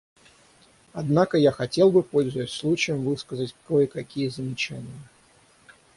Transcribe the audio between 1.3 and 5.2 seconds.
я хотел бы, пользуясь случаем, высказать кое-какие замечания.